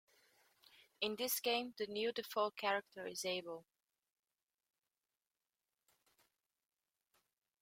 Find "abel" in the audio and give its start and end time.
3.23-3.67